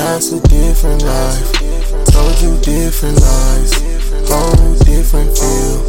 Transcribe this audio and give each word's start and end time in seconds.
That's 0.00 0.32
a 0.32 0.40
different 0.48 1.02
life. 1.02 1.52
Told 2.06 2.40
you 2.40 2.56
different 2.62 3.20
lies. 3.20 3.72
Whole 4.30 4.74
different 4.76 5.36
feel. 5.36 5.86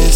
It's 0.00 0.15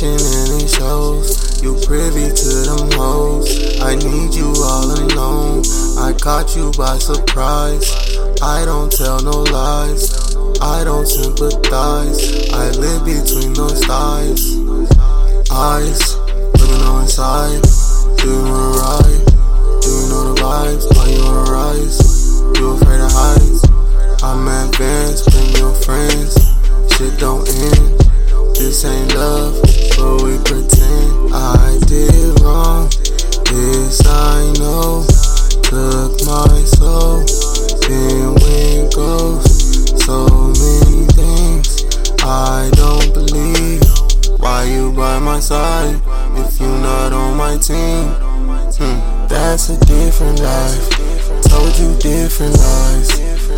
Patient 0.00 0.22
and 0.22 0.62
it 0.62 0.68
shows. 0.70 1.62
You 1.62 1.74
privy 1.84 2.32
to 2.32 2.48
them 2.64 2.90
hoes. 2.92 3.80
I 3.82 3.96
need 3.96 4.32
you 4.32 4.50
all 4.64 4.90
alone. 4.90 5.62
I 5.98 6.14
caught 6.18 6.56
you 6.56 6.72
by 6.72 6.96
surprise. 6.96 7.84
I 8.40 8.64
don't 8.64 8.90
tell 8.90 9.20
no 9.20 9.42
lies. 9.52 10.34
I 10.62 10.84
don't 10.84 11.06
sympathize. 11.06 12.48
I 12.50 12.70
live 12.80 13.04
between 13.04 13.52
those 13.52 13.84
thighs. 13.84 14.56
Eyes 15.52 16.16
looking 16.16 16.82
on 16.86 17.02
inside. 17.02 17.60
Do 18.16 18.28
you 18.28 18.42
wanna 18.42 18.78
ride? 18.80 19.26
Do 19.82 19.88
you 19.90 20.08
know 20.08 20.32
the 20.32 20.40
vibes? 20.40 20.96
Why 20.96 21.08
you 21.10 21.22
wanna 21.24 21.52
rise? 21.52 22.40
You 22.58 22.70
afraid 22.70 23.00
of 23.00 23.12
heights? 23.12 23.49
Side 45.40 46.00
if 46.36 46.60
you 46.60 46.66
not 46.66 47.12
on 47.12 47.36
my 47.36 47.56
team? 47.56 48.08
Hmm, 48.76 49.26
that's 49.26 49.70
a 49.70 49.78
different 49.86 50.40
life. 50.40 50.90
Told 51.42 51.76
you 51.78 51.94
different 51.98 52.56
lies. 52.58 53.10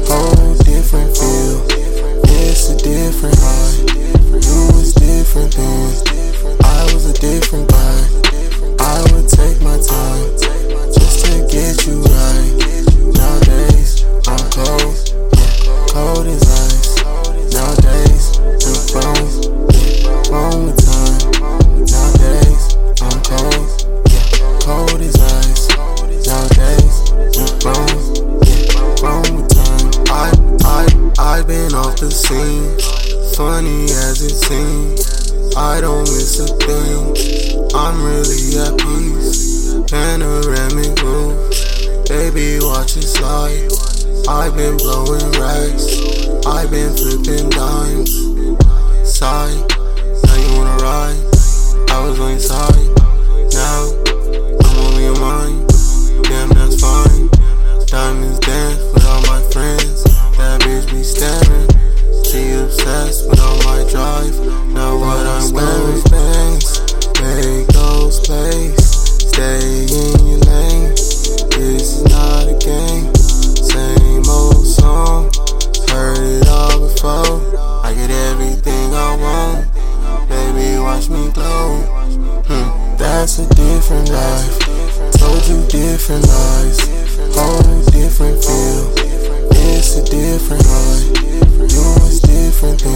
Whole 0.08 0.54
different 0.58 1.16
feel. 1.16 1.66
It's 2.24 2.70
a 2.70 2.76
different 2.76 3.36
high. 3.38 3.76
You 4.32 4.76
was 4.76 4.94
different 4.94 5.56
then. 5.56 6.56
I 6.62 6.84
was 6.92 7.06
a 7.06 7.14
different 7.14 7.68
guy. 7.68 8.21
Off. 32.12 33.36
Funny 33.36 33.84
as 33.84 34.20
it 34.20 34.36
seems, 34.36 35.56
I 35.56 35.80
don't 35.80 36.00
miss 36.00 36.38
a 36.40 36.46
thing. 36.46 37.70
I'm 37.74 38.04
really 38.04 38.58
at 38.60 38.76
peace. 38.76 39.72
Panoramic 39.90 41.00
roof, 41.02 42.08
baby, 42.08 42.58
watch 42.60 42.96
it 42.96 43.08
slide. 43.08 43.68
I've 44.28 44.54
been 44.56 44.76
blowing 44.76 45.30
racks, 45.40 45.88
I've 46.46 46.70
been 46.70 46.94
flipping 46.96 47.48
dimes. 47.48 48.12
Side, 49.08 49.71
that's 83.22 83.38
a 83.38 83.46
different 83.54 84.10
life. 84.10 84.58
Told 85.12 85.46
you 85.46 85.62
different 85.68 86.26
lies. 86.26 86.80
Whole 87.36 87.62
different 87.92 88.44
feel. 88.44 88.92
It's 89.62 89.94
a 89.94 90.02
different 90.02 90.66
high. 90.66 91.04
You 91.72 91.84
was 92.02 92.18
different 92.18 92.82
then. 92.82 92.91